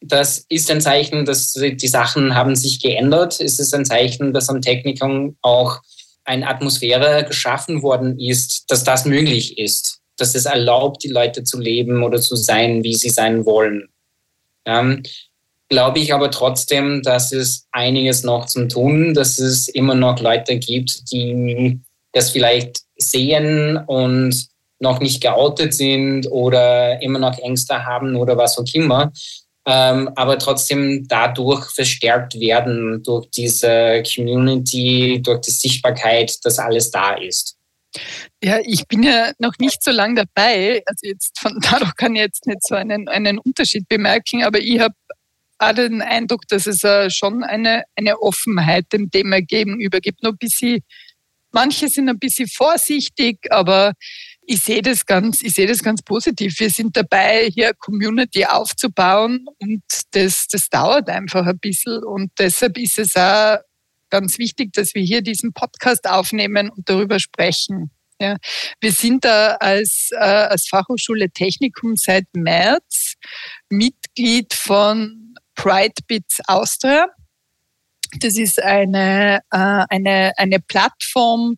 Das 0.00 0.44
ist 0.48 0.70
ein 0.70 0.80
Zeichen, 0.80 1.24
dass 1.24 1.52
die 1.52 1.88
Sachen 1.88 2.34
haben 2.34 2.56
sich 2.56 2.80
geändert. 2.80 3.40
Es 3.40 3.58
ist 3.58 3.72
ein 3.72 3.84
Zeichen, 3.84 4.32
dass 4.32 4.48
am 4.48 4.60
Technikum 4.60 5.36
auch 5.42 5.80
eine 6.24 6.48
Atmosphäre 6.48 7.24
geschaffen 7.24 7.82
worden 7.82 8.18
ist, 8.18 8.64
dass 8.68 8.82
das 8.82 9.04
möglich 9.04 9.58
ist, 9.58 10.00
dass 10.16 10.34
es 10.34 10.44
erlaubt, 10.44 11.04
die 11.04 11.08
Leute 11.08 11.44
zu 11.44 11.60
leben 11.60 12.02
oder 12.02 12.20
zu 12.20 12.34
sein, 12.34 12.82
wie 12.82 12.94
sie 12.94 13.10
sein 13.10 13.46
wollen. 13.46 13.88
Glaube 15.68 15.98
ich 15.98 16.14
aber 16.14 16.30
trotzdem, 16.30 17.02
dass 17.02 17.32
es 17.32 17.66
einiges 17.72 18.22
noch 18.22 18.46
zum 18.46 18.68
Tun, 18.68 19.14
dass 19.14 19.38
es 19.38 19.68
immer 19.68 19.94
noch 19.94 20.20
Leute 20.20 20.58
gibt, 20.58 21.10
die 21.10 21.80
das 22.12 22.30
vielleicht 22.30 22.80
sehen 22.96 23.76
und 23.76 24.46
noch 24.78 25.00
nicht 25.00 25.20
geoutet 25.22 25.74
sind 25.74 26.26
oder 26.30 27.00
immer 27.02 27.18
noch 27.18 27.38
Ängste 27.38 27.84
haben 27.84 28.16
oder 28.16 28.36
was 28.36 28.58
auch 28.58 28.66
immer, 28.74 29.12
ähm, 29.66 30.10
aber 30.14 30.38
trotzdem 30.38 31.06
dadurch 31.08 31.70
verstärkt 31.70 32.38
werden 32.38 33.02
durch 33.02 33.28
diese 33.30 34.02
Community, 34.02 35.20
durch 35.24 35.40
die 35.40 35.50
Sichtbarkeit, 35.50 36.36
dass 36.44 36.58
alles 36.58 36.90
da 36.90 37.14
ist. 37.14 37.56
Ja, 38.42 38.58
ich 38.62 38.86
bin 38.86 39.02
ja 39.02 39.32
noch 39.38 39.54
nicht 39.58 39.82
so 39.82 39.90
lange 39.90 40.26
dabei. 40.26 40.82
Also 40.86 41.06
jetzt 41.06 41.38
von 41.38 41.58
dadurch 41.70 41.96
kann 41.96 42.14
ich 42.14 42.22
jetzt 42.22 42.46
nicht 42.46 42.64
so 42.64 42.74
einen, 42.76 43.08
einen 43.08 43.38
Unterschied 43.38 43.88
bemerken, 43.88 44.44
aber 44.44 44.60
ich 44.60 44.78
habe 44.78 44.94
auch 45.58 45.72
den 45.72 46.02
Eindruck, 46.02 46.46
dass 46.48 46.66
es 46.66 46.84
uh, 46.84 47.08
schon 47.10 47.42
eine, 47.42 47.84
eine 47.96 48.20
Offenheit 48.20 48.92
dem 48.92 49.10
Thema 49.10 49.40
gegenüber 49.40 50.00
gibt. 50.00 50.22
Noch 50.22 50.32
ein 50.32 50.38
bisschen, 50.38 50.80
manche 51.52 51.88
sind 51.88 52.08
ein 52.08 52.18
bisschen 52.18 52.48
vorsichtig, 52.48 53.38
aber 53.50 53.92
ich 54.46 54.60
sehe 54.60 54.82
das 54.82 55.04
ganz, 55.04 55.42
ich 55.42 55.54
sehe 55.54 55.66
das 55.66 55.82
ganz 55.82 56.02
positiv. 56.02 56.58
Wir 56.60 56.70
sind 56.70 56.96
dabei, 56.96 57.48
hier 57.52 57.72
Community 57.74 58.44
aufzubauen 58.44 59.46
und 59.58 59.82
das, 60.12 60.46
das 60.48 60.68
dauert 60.68 61.08
einfach 61.08 61.46
ein 61.46 61.58
bisschen 61.58 62.04
und 62.04 62.30
deshalb 62.38 62.78
ist 62.78 62.98
es 62.98 63.16
auch 63.16 63.58
ganz 64.10 64.38
wichtig, 64.38 64.72
dass 64.72 64.94
wir 64.94 65.02
hier 65.02 65.20
diesen 65.20 65.52
Podcast 65.52 66.08
aufnehmen 66.08 66.70
und 66.70 66.88
darüber 66.88 67.18
sprechen. 67.18 67.90
Ja, 68.20 68.36
wir 68.80 68.92
sind 68.92 69.24
da 69.26 69.56
als, 69.56 70.08
äh, 70.12 70.16
als 70.16 70.68
Fachhochschule 70.68 71.28
Technikum 71.30 71.96
seit 71.96 72.24
März 72.32 73.14
Mitglied 73.68 74.54
von 74.54 75.25
Pride 75.56 75.94
Bits 76.06 76.40
Austria. 76.46 77.08
Das 78.20 78.38
ist 78.38 78.62
eine, 78.62 79.40
äh, 79.50 79.84
eine, 79.88 80.32
eine 80.36 80.60
Plattform, 80.60 81.56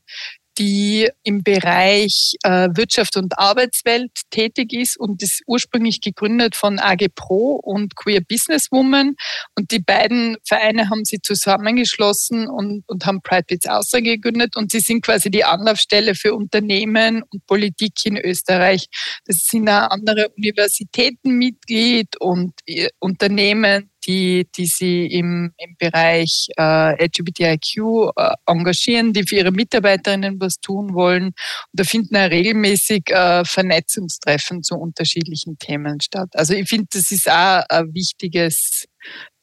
die 0.58 1.08
im 1.22 1.42
Bereich 1.42 2.34
äh, 2.42 2.68
Wirtschaft 2.72 3.16
und 3.16 3.38
Arbeitswelt 3.38 4.10
tätig 4.30 4.72
ist 4.72 4.98
und 4.98 5.22
ist 5.22 5.42
ursprünglich 5.46 6.00
gegründet 6.00 6.56
von 6.56 6.78
AG 6.78 7.08
Pro 7.14 7.60
und 7.62 7.94
Queer 7.96 8.20
Business 8.20 8.70
Woman. 8.72 9.14
Und 9.56 9.70
die 9.70 9.78
beiden 9.78 10.36
Vereine 10.46 10.90
haben 10.90 11.04
sie 11.04 11.20
zusammengeschlossen 11.22 12.48
und, 12.48 12.82
und 12.88 13.06
haben 13.06 13.22
Pride 13.22 13.44
Bits 13.46 13.66
Austria 13.66 14.02
gegründet 14.02 14.56
und 14.56 14.72
sie 14.72 14.80
sind 14.80 15.04
quasi 15.04 15.30
die 15.30 15.44
Anlaufstelle 15.44 16.14
für 16.14 16.34
Unternehmen 16.34 17.22
und 17.30 17.46
Politik 17.46 17.94
in 18.04 18.16
Österreich. 18.16 18.86
Das 19.26 19.44
sind 19.44 19.68
auch 19.68 19.90
andere 19.90 20.28
Universitäten 20.36 21.38
Mitglied 21.38 22.16
und 22.20 22.52
äh, 22.66 22.88
Unternehmen, 22.98 23.90
die, 24.08 24.48
die 24.56 24.66
sie 24.66 25.06
im, 25.06 25.52
im 25.58 25.76
Bereich 25.78 26.48
äh, 26.56 27.04
LGBTIQ 27.04 28.12
äh, 28.16 28.30
engagieren, 28.46 29.12
die 29.12 29.24
für 29.24 29.36
ihre 29.36 29.52
Mitarbeiterinnen 29.52 30.40
was 30.40 30.58
tun 30.60 30.94
wollen. 30.94 31.26
Und 31.26 31.34
da 31.74 31.84
finden 31.84 32.16
auch 32.16 32.30
regelmäßig 32.30 33.10
äh, 33.10 33.44
Vernetzungstreffen 33.44 34.62
zu 34.62 34.76
unterschiedlichen 34.76 35.58
Themen 35.58 36.00
statt. 36.00 36.30
Also 36.32 36.54
ich 36.54 36.68
finde, 36.68 36.88
das 36.90 37.10
ist 37.10 37.30
auch 37.30 37.62
ein 37.68 37.94
wichtiges 37.94 38.86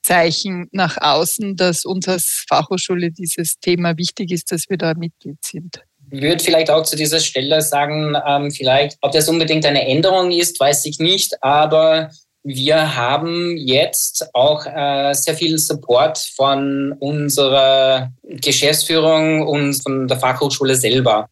Zeichen 0.02 0.68
nach 0.72 0.96
außen, 1.00 1.56
dass 1.56 1.84
uns 1.84 2.08
als 2.08 2.44
Fachhochschule 2.48 3.10
dieses 3.12 3.58
Thema 3.60 3.96
wichtig 3.96 4.32
ist, 4.32 4.50
dass 4.52 4.68
wir 4.68 4.76
da 4.76 4.94
Mitglied 4.94 5.38
sind. 5.44 5.80
Ich 6.10 6.22
würde 6.22 6.42
vielleicht 6.42 6.70
auch 6.70 6.84
zu 6.84 6.94
dieser 6.94 7.18
Stelle 7.18 7.60
sagen, 7.62 8.16
ähm, 8.26 8.52
vielleicht, 8.52 8.96
ob 9.00 9.10
das 9.10 9.28
unbedingt 9.28 9.66
eine 9.66 9.86
Änderung 9.88 10.30
ist, 10.30 10.60
weiß 10.60 10.84
ich 10.86 11.00
nicht, 11.00 11.42
aber 11.42 12.10
wir 12.48 12.94
haben 12.94 13.56
jetzt 13.56 14.28
auch 14.32 14.64
äh, 14.66 15.12
sehr 15.14 15.34
viel 15.34 15.58
Support 15.58 16.16
von 16.36 16.92
unserer 17.00 18.12
Geschäftsführung 18.22 19.42
und 19.42 19.74
von 19.82 20.06
der 20.06 20.16
Fachhochschule 20.16 20.76
selber 20.76 21.28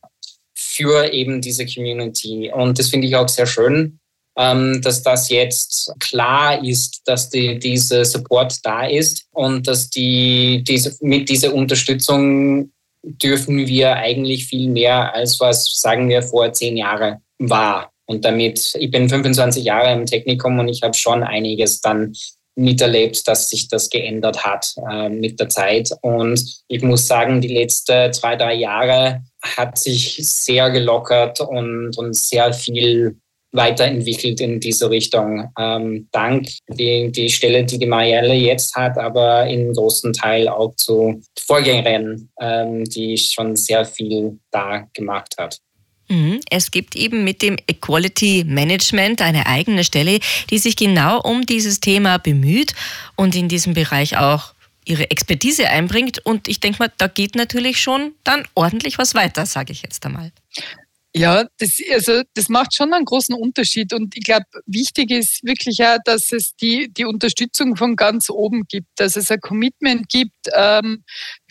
für 0.57 1.13
eben 1.13 1.41
diese 1.41 1.67
Community. 1.67 2.51
Und 2.53 2.81
das 2.81 2.89
finde 2.89 3.07
ich 3.07 3.15
auch 3.15 3.29
sehr 3.29 3.47
schön, 3.47 4.01
ähm, 4.37 4.83
dass 4.83 5.05
das 5.05 5.29
jetzt 5.29 5.93
klar 6.01 6.65
ist, 6.65 7.03
dass 7.05 7.31
die, 7.31 7.61
diese 7.61 8.05
Support 8.05 8.59
da 8.65 8.85
ist 8.85 9.25
und 9.31 9.69
dass 9.69 9.91
die, 9.91 10.65
diese, 10.67 10.97
mit 11.01 11.29
dieser 11.29 11.55
Unterstützung 11.55 12.73
dürfen 13.05 13.69
wir 13.69 13.95
eigentlich 13.95 14.47
viel 14.47 14.69
mehr 14.69 15.15
als 15.15 15.39
was, 15.39 15.79
sagen 15.79 16.09
wir, 16.09 16.25
vor 16.25 16.53
zehn 16.53 16.77
Jahren 16.77 17.19
war. 17.39 17.94
Und 18.07 18.25
damit, 18.25 18.75
ich 18.79 18.91
bin 18.91 19.09
25 19.09 19.65
Jahre 19.65 19.93
im 19.93 20.07
Technikum 20.07 20.59
und 20.59 20.69
ich 20.69 20.83
habe 20.83 20.95
schon 20.95 21.23
einiges 21.23 21.81
dann 21.81 22.13
miterlebt, 22.57 23.27
dass 23.27 23.51
sich 23.51 23.69
das 23.69 23.91
geändert 23.91 24.45
hat 24.45 24.75
äh, 24.91 25.09
mit 25.09 25.41
der 25.41 25.49
Zeit. 25.49 25.91
Und 26.03 26.63
ich 26.69 26.83
muss 26.83 27.07
sagen, 27.07 27.41
die 27.41 27.55
letzten 27.55 28.13
zwei, 28.13 28.37
drei 28.37 28.55
Jahre 28.55 29.23
hat 29.43 29.79
sich 29.79 30.17
sehr 30.21 30.71
gelockert 30.71 31.41
und, 31.41 31.97
und 31.97 32.15
sehr 32.15 32.53
viel 32.53 33.17
weiterentwickelt 33.55 34.41
in 34.41 34.61
diese 34.61 34.91
Richtung. 34.91 35.49
Ähm, 35.59 36.09
dank 36.13 36.49
die, 36.69 37.11
die 37.11 37.31
Stelle, 37.31 37.65
die 37.65 37.79
die 37.79 37.87
Marielle 37.87 38.35
jetzt 38.35 38.75
hat, 38.75 38.99
aber 38.99 39.47
in 39.47 39.73
großen 39.73 40.13
Teil 40.13 40.49
auch 40.49 40.75
zu 40.77 41.23
Vorgängerin, 41.39 42.29
ähm, 42.41 42.85
die 42.85 43.17
schon 43.17 43.55
sehr 43.57 43.85
viel 43.85 44.39
da 44.51 44.87
gemacht 44.93 45.35
hat. 45.39 45.59
Mhm. 46.09 46.41
Es 46.51 46.71
gibt 46.71 46.97
eben 46.97 47.25
mit 47.25 47.43
dem 47.43 47.57
Equality 47.67 48.45
Management 48.47 49.23
eine 49.23 49.47
eigene 49.47 49.85
Stelle, 49.85 50.21
die 50.51 50.59
sich 50.59 50.77
genau 50.77 51.21
um 51.21 51.47
dieses 51.47 51.81
Thema 51.81 52.19
bemüht 52.19 52.75
und 53.17 53.35
in 53.35 53.49
diesem 53.49 53.75
Bereich 53.75 54.17
auch 54.17 54.55
ihre 54.85 55.11
Expertise 55.11 55.69
einbringt. 55.69 56.19
Und 56.25 56.49
ich 56.49 56.61
denke 56.61 56.79
mal, 56.79 56.93
da 56.99 57.07
geht 57.07 57.35
natürlich 57.35 57.81
schon 57.81 58.13
dann 58.23 58.47
ordentlich 58.55 58.99
was 58.99 59.15
weiter, 59.15 59.47
sage 59.47 59.73
ich 59.73 59.83
jetzt 59.83 60.05
einmal. 60.05 60.31
Ja, 61.17 61.45
das, 61.59 61.79
also 61.93 62.23
das 62.35 62.49
macht 62.49 62.75
schon 62.75 62.93
einen 62.93 63.05
großen 63.05 63.37
Unterschied. 63.37 63.93
Und 63.93 64.17
ich 64.17 64.25
glaube, 64.25 64.47
wichtig 64.67 65.13
ist 65.13 65.45
wirklich 65.45 65.81
auch, 65.85 65.99
dass 66.05 66.33
es 66.33 66.57
die, 66.57 66.93
die 66.93 67.05
Unterstützung 67.05 67.77
von 67.77 67.95
ganz 67.95 68.29
oben 68.31 68.65
gibt, 68.69 68.89
dass 68.97 69.15
es 69.15 69.31
ein 69.31 69.41
Commitment 69.41 70.09
gibt. 70.09 70.49
Ähm, 70.57 71.05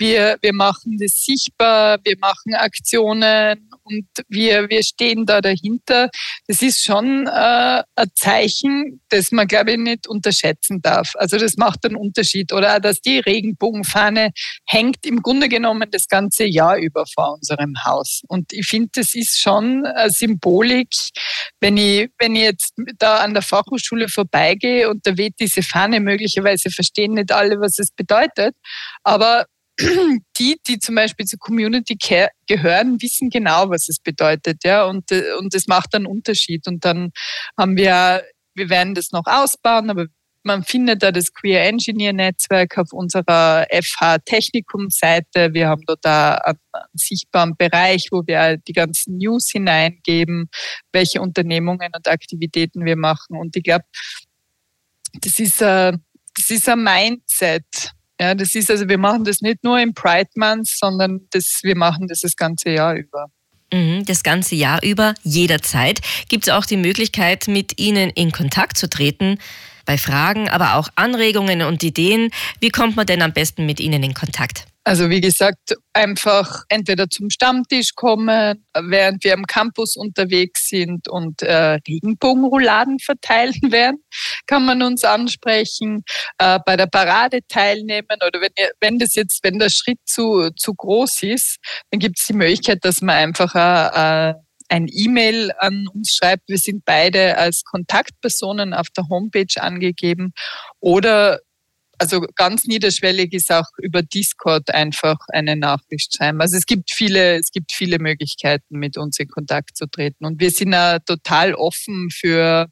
wir, 0.04 0.38
wir 0.42 0.54
machen 0.54 0.98
das 1.00 1.24
sichtbar, 1.24 1.98
wir 2.04 2.18
machen 2.20 2.54
Aktionen 2.56 3.70
und 3.84 4.06
wir, 4.28 4.70
wir 4.70 4.84
stehen 4.84 5.26
da 5.26 5.40
dahinter. 5.40 6.10
Das 6.46 6.62
ist 6.62 6.84
schon 6.84 7.26
äh, 7.26 7.84
ein 7.96 8.12
Zeichen, 8.14 9.00
das 9.08 9.32
man, 9.32 9.48
glaube 9.48 9.72
ich, 9.72 9.78
nicht 9.78 10.06
unterschätzen 10.08 10.82
darf. 10.82 11.14
Also 11.16 11.38
das 11.38 11.56
macht 11.56 11.86
einen 11.86 11.96
Unterschied. 11.96 12.52
Oder 12.52 12.76
auch, 12.76 12.80
dass 12.80 13.00
die 13.00 13.20
Regenbogenfahne 13.20 14.32
hängt 14.66 15.06
im 15.06 15.22
Grunde 15.22 15.48
genommen 15.48 15.90
das 15.90 16.10
ganze 16.10 16.44
Jahr 16.44 16.78
über 16.78 17.06
vor 17.06 17.36
unserem 17.36 17.74
Haus. 17.86 18.24
Und 18.28 18.52
ich 18.52 18.68
finde, 18.68 18.90
das 18.96 19.16
ist 19.16 19.40
schon 19.40 19.86
eine 19.86 20.12
Symbolik, 20.12 20.94
wenn 21.62 21.78
ich, 21.78 22.10
wenn 22.20 22.36
ich 22.36 22.44
jetzt 22.44 22.74
da 22.98 23.20
an 23.20 23.34
der 23.34 23.42
Fachhochschule 23.42 24.10
vorbeigehe 24.10 24.90
und 24.90 25.08
da 25.08 25.16
weht 25.16 25.36
diese 25.40 25.64
Fahne, 25.64 26.02
möglicherweise 26.02 26.70
verstehen 26.70 27.14
nicht 27.14 27.32
alle, 27.32 27.62
was 27.62 27.80
es 27.80 27.92
bedeutet. 27.92 28.54
Aber 29.04 29.46
die, 30.38 30.58
die 30.68 30.80
zum 30.80 30.96
Beispiel 30.96 31.26
zur 31.26 31.40
Community 31.40 31.98
gehören, 32.48 33.02
wissen 33.02 33.30
genau, 33.30 33.70
was 33.70 33.90
es 33.90 34.00
bedeutet, 34.00 34.64
ja, 34.64 34.86
und, 34.86 35.12
äh, 35.12 35.34
und 35.40 35.54
das 35.54 35.68
macht 35.68 35.96
einen 35.96 36.06
Unterschied. 36.06 36.68
Und 36.68 36.86
dann 36.86 37.12
haben 37.58 37.76
wir, 37.76 38.24
wir 38.54 38.70
werden 38.70 38.94
das 38.94 39.12
noch 39.12 39.26
ausbauen, 39.26 39.90
aber 39.90 40.08
man 40.44 40.64
findet 40.64 41.02
da 41.02 41.12
das 41.12 41.34
Queer 41.34 41.66
Engineer 41.66 42.14
Netzwerk 42.14 42.78
auf 42.78 42.92
unserer 42.92 43.66
FH 43.72 44.20
Technikum 44.26 44.90
Seite. 44.90 45.54
Wir 45.54 45.70
haben 45.70 45.84
dort 45.88 46.04
da 46.04 46.36
einen 46.36 46.60
sichtbaren 46.94 47.56
Bereich, 47.56 48.08
wo 48.12 48.24
wir 48.28 48.58
die 48.58 48.74
ganzen 48.74 49.18
News 49.18 49.50
hineingeben, 49.52 50.50
welche 50.92 51.22
Unternehmungen 51.22 51.92
und 51.96 52.08
Aktivitäten 52.08 52.84
wir 52.84 52.98
machen. 52.98 53.38
Und 53.38 53.56
ich 53.56 53.64
glaube, 53.64 53.86
das 55.22 55.40
ist, 55.40 55.64
ein, 55.64 56.04
das 56.36 56.50
ist 56.50 56.68
ein 56.68 56.84
Mindset, 56.84 57.94
ja, 58.24 58.36
das 58.36 58.56
ist 58.56 58.72
also, 58.72 58.88
wir 58.88 58.98
machen 58.98 59.26
das 59.26 59.42
nicht 59.42 59.64
nur 59.64 59.80
im 59.80 59.94
Pride 59.94 60.30
Month, 60.36 60.68
sondern 60.68 61.28
das, 61.32 61.60
wir 61.62 61.76
machen 61.76 62.08
das 62.08 62.20
das 62.20 62.36
ganze 62.38 62.70
Jahr 62.70 62.96
über. 62.96 63.28
Mhm, 63.74 64.06
das 64.06 64.24
ganze 64.24 64.56
Jahr 64.56 64.82
über, 64.82 65.14
jederzeit, 65.24 66.00
gibt 66.30 66.48
es 66.48 66.54
auch 66.54 66.66
die 66.66 66.78
Möglichkeit, 66.78 67.48
mit 67.50 67.80
Ihnen 67.82 68.10
in 68.12 68.32
Kontakt 68.32 68.78
zu 68.78 68.90
treten. 68.90 69.40
Bei 69.86 69.98
Fragen, 69.98 70.48
aber 70.48 70.76
auch 70.76 70.88
Anregungen 70.96 71.64
und 71.64 71.84
Ideen. 71.84 72.30
Wie 72.62 72.70
kommt 72.70 72.96
man 72.96 73.06
denn 73.06 73.22
am 73.22 73.34
besten 73.34 73.66
mit 73.66 73.82
Ihnen 73.82 74.02
in 74.02 74.14
Kontakt? 74.14 74.68
Also 74.86 75.10
wie 75.10 75.22
gesagt, 75.22 75.76
einfach 75.94 76.64
entweder 76.68 77.10
zum 77.10 77.30
Stammtisch 77.30 77.96
kommen, 77.96 78.66
während 78.74 79.24
wir 79.24 79.34
am 79.34 79.46
Campus 79.46 79.96
unterwegs 79.96 80.68
sind 80.68 81.08
und 81.08 81.42
äh, 81.42 81.80
Regenbogenrouladen 81.88 83.00
verteilen 83.00 83.60
werden, 83.72 84.04
kann 84.46 84.66
man 84.66 84.82
uns 84.82 85.06
ansprechen, 85.06 86.04
äh, 86.38 86.60
bei 86.66 86.76
der 86.76 86.88
Parade 86.88 87.40
teilnehmen 87.48 88.18
oder 88.28 88.42
wenn, 88.42 88.52
ihr, 88.58 88.72
wenn 88.82 89.00
das 89.00 89.16
jetzt, 89.16 89.44
wenn 89.44 89.58
der 89.58 89.70
Schritt 89.70 90.00
zu, 90.06 90.50
zu 90.58 90.74
groß 90.74 91.24
ist, 91.24 91.60
dann 91.92 92.00
gibt 92.00 92.20
es 92.20 92.28
die 92.28 92.34
Möglichkeit, 92.34 92.80
dass 92.84 93.02
man 93.02 93.16
einfach 93.16 93.56
äh, 93.56 94.34
ein 94.70 94.88
E-Mail 94.92 95.52
an 95.60 95.88
uns 95.94 96.18
schreibt. 96.18 96.50
Wir 96.50 96.58
sind 96.58 96.84
beide 96.84 97.38
als 97.38 97.64
Kontaktpersonen 97.64 98.74
auf 98.74 98.88
der 98.98 99.08
Homepage 99.08 99.62
angegeben 99.62 100.34
oder 100.80 101.40
also 101.98 102.22
ganz 102.36 102.66
niederschwellig 102.66 103.34
ist 103.34 103.52
auch 103.52 103.68
über 103.78 104.02
Discord 104.02 104.74
einfach 104.74 105.18
eine 105.30 105.56
Nachricht 105.56 106.16
schreiben. 106.16 106.42
Also 106.42 106.58
es 106.58 106.66
gibt 106.66 106.92
viele, 106.92 107.38
es 107.40 107.52
gibt 107.52 107.72
viele 107.72 108.00
Möglichkeiten, 108.00 108.80
mit 108.80 108.98
uns 108.98 109.20
in 109.20 109.28
Kontakt 109.28 109.78
zu 109.78 109.88
treten. 109.88 110.26
Und 110.26 110.40
wir 110.40 110.52
sind 110.52 110.74
ja 110.74 111.00
total 111.00 111.54
offen 111.54 112.10
für, 112.12 112.68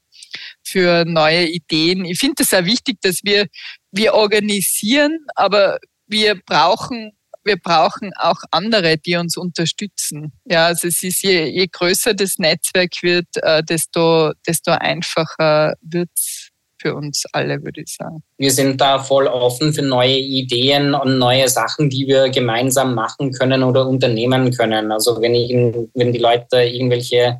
für 0.63 1.05
neue 1.05 1.47
Ideen. 1.47 2.05
Ich 2.05 2.19
finde 2.19 2.43
es 2.43 2.53
auch 2.53 2.65
wichtig, 2.65 2.97
dass 3.01 3.19
wir, 3.23 3.47
wir 3.91 4.13
organisieren, 4.13 5.19
aber 5.35 5.77
wir 6.07 6.35
brauchen 6.45 7.11
wir 7.43 7.57
brauchen 7.57 8.11
auch 8.17 8.37
andere, 8.51 8.97
die 8.99 9.15
uns 9.15 9.35
unterstützen. 9.35 10.31
Ja, 10.45 10.67
also 10.67 10.87
es 10.87 11.01
ist 11.01 11.23
je, 11.23 11.45
je 11.45 11.67
größer 11.67 12.13
das 12.13 12.37
Netzwerk 12.37 12.91
wird, 13.01 13.25
äh, 13.37 13.63
desto, 13.63 14.33
desto 14.45 14.71
einfacher 14.71 15.73
wird 15.81 16.11
es 16.15 16.50
für 16.81 16.95
uns 16.95 17.23
alle, 17.31 17.63
würde 17.63 17.81
ich 17.81 17.95
sagen. 17.95 18.23
Wir 18.37 18.51
sind 18.51 18.81
da 18.81 18.99
voll 18.99 19.27
offen 19.27 19.73
für 19.73 19.81
neue 19.81 20.17
Ideen 20.17 20.93
und 20.93 21.19
neue 21.19 21.47
Sachen, 21.47 21.89
die 21.89 22.07
wir 22.07 22.29
gemeinsam 22.29 22.95
machen 22.95 23.31
können 23.31 23.63
oder 23.63 23.87
unternehmen 23.87 24.51
können. 24.51 24.91
Also 24.91 25.21
wenn, 25.21 25.35
ich, 25.35 25.51
wenn 25.93 26.11
die 26.11 26.19
Leute 26.19 26.63
irgendwelche 26.63 27.39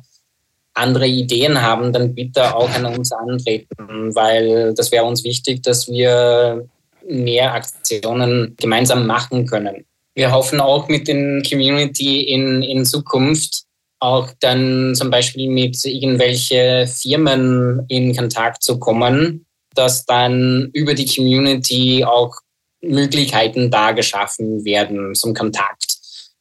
andere 0.74 1.06
Ideen 1.06 1.60
haben, 1.60 1.92
dann 1.92 2.14
bitte 2.14 2.54
auch 2.54 2.70
an 2.70 2.86
uns 2.86 3.12
antreten, 3.12 4.14
weil 4.14 4.72
das 4.74 4.90
wäre 4.90 5.04
uns 5.04 5.22
wichtig, 5.24 5.62
dass 5.62 5.88
wir 5.88 6.66
mehr 7.06 7.52
Aktionen 7.52 8.54
gemeinsam 8.58 9.06
machen 9.06 9.46
können. 9.46 9.84
Wir 10.14 10.30
hoffen 10.30 10.60
auch 10.60 10.88
mit 10.88 11.08
den 11.08 11.42
Community 11.42 12.22
in, 12.22 12.62
in 12.62 12.84
Zukunft 12.84 13.64
auch 14.02 14.30
dann 14.40 14.96
zum 14.96 15.10
Beispiel 15.10 15.48
mit 15.48 15.84
irgendwelche 15.84 16.88
Firmen 16.88 17.84
in 17.86 18.16
Kontakt 18.16 18.64
zu 18.64 18.80
kommen, 18.80 19.46
dass 19.76 20.04
dann 20.04 20.70
über 20.72 20.94
die 20.94 21.06
Community 21.06 22.04
auch 22.04 22.34
Möglichkeiten 22.80 23.70
da 23.70 23.92
geschaffen 23.92 24.64
werden 24.64 25.14
zum 25.14 25.34
Kontakt. 25.34 25.98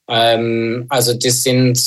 Ähm, 0.10 0.88
also 0.90 1.14
das 1.14 1.44
sind 1.44 1.80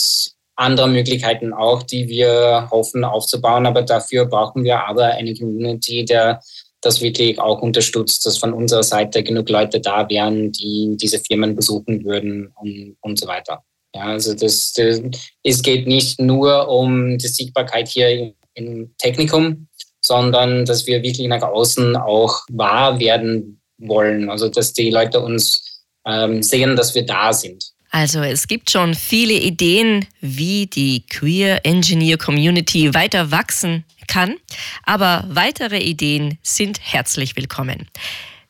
andere 0.54 0.88
Möglichkeiten 0.88 1.52
auch, 1.52 1.82
die 1.82 2.08
wir 2.08 2.68
hoffen 2.70 3.02
aufzubauen, 3.02 3.66
aber 3.66 3.82
dafür 3.82 4.26
brauchen 4.26 4.62
wir 4.62 4.86
aber 4.86 5.06
eine 5.06 5.34
Community, 5.34 6.04
der 6.04 6.40
das 6.82 7.00
wirklich 7.00 7.40
auch 7.40 7.62
unterstützt, 7.62 8.24
dass 8.26 8.38
von 8.38 8.52
unserer 8.52 8.84
Seite 8.84 9.24
genug 9.24 9.48
Leute 9.48 9.80
da 9.80 10.08
wären, 10.08 10.52
die 10.52 10.96
diese 10.96 11.18
Firmen 11.18 11.56
besuchen 11.56 12.04
würden 12.04 12.52
und, 12.54 12.96
und 13.00 13.18
so 13.18 13.26
weiter. 13.26 13.64
Ja, 13.94 14.02
also 14.06 14.34
das, 14.34 14.72
das, 14.72 15.00
es 15.44 15.62
geht 15.62 15.86
nicht 15.86 16.20
nur 16.20 16.68
um 16.68 17.16
die 17.16 17.28
Sichtbarkeit 17.28 17.88
hier 17.88 18.34
im 18.54 18.90
Technikum, 18.98 19.68
sondern 20.04 20.64
dass 20.64 20.86
wir 20.86 21.02
wirklich 21.02 21.28
nach 21.28 21.42
außen 21.42 21.96
auch 21.96 22.42
wahr 22.50 22.98
werden 22.98 23.60
wollen. 23.78 24.28
Also 24.28 24.48
dass 24.48 24.72
die 24.72 24.90
Leute 24.90 25.20
uns 25.20 25.84
ähm, 26.06 26.42
sehen, 26.42 26.76
dass 26.76 26.94
wir 26.94 27.06
da 27.06 27.32
sind. 27.32 27.64
Also 27.90 28.20
es 28.22 28.48
gibt 28.48 28.70
schon 28.70 28.94
viele 28.94 29.34
Ideen, 29.34 30.06
wie 30.20 30.66
die 30.66 31.06
Queer 31.06 31.64
Engineer 31.64 32.18
Community 32.18 32.92
weiter 32.92 33.30
wachsen 33.30 33.84
kann, 34.08 34.34
aber 34.82 35.24
weitere 35.28 35.78
Ideen 35.78 36.38
sind 36.42 36.80
herzlich 36.82 37.36
willkommen. 37.36 37.88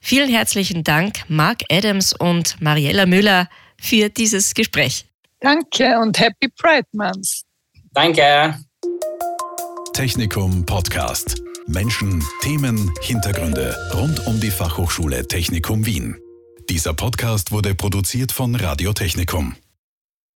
Vielen 0.00 0.30
herzlichen 0.30 0.82
Dank, 0.82 1.18
Mark 1.28 1.62
Adams 1.70 2.14
und 2.14 2.60
Mariella 2.62 3.04
Müller, 3.04 3.48
für 3.78 4.08
dieses 4.08 4.54
Gespräch. 4.54 5.04
Danke 5.44 5.98
und 5.98 6.18
Happy 6.18 6.48
Pride 6.48 6.88
Month. 6.92 7.42
Danke. 7.92 8.58
Technikum 9.92 10.64
Podcast. 10.64 11.42
Menschen, 11.66 12.24
Themen, 12.40 12.90
Hintergründe 13.02 13.76
rund 13.92 14.26
um 14.26 14.40
die 14.40 14.50
Fachhochschule 14.50 15.28
Technikum 15.28 15.84
Wien. 15.84 16.16
Dieser 16.70 16.94
Podcast 16.94 17.52
wurde 17.52 17.74
produziert 17.74 18.32
von 18.32 18.54
Radio 18.54 18.94
Technikum. 18.94 19.54